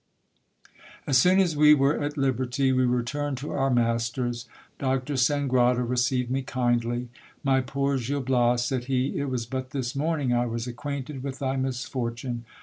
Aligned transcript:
As 1.05 1.19
soon 1.19 1.39
as 1.39 1.55
we 1.55 1.75
were 1.75 2.01
at 2.03 2.17
liberty 2.17 2.71
we 2.71 2.85
returned 2.85 3.37
to 3.37 3.51
our 3.51 3.69
masters. 3.69 4.47
Doctor 4.79 5.13
Sangrado 5.15 5.83
received 5.87 6.31
me 6.31 6.41
kindly; 6.41 7.09
My 7.43 7.61
poor 7.61 7.99
Gil 7.99 8.21
Bias, 8.21 8.65
said 8.65 8.85
he, 8.85 9.19
it 9.19 9.25
was 9.29 9.45
but 9.45 9.69
this 9.69 9.95
morning 9.95 10.33
I 10.33 10.47
was 10.47 10.65
acquainted 10.65 11.21
with 11.21 11.37
thy 11.37 11.55
misfortune. 11.55 12.45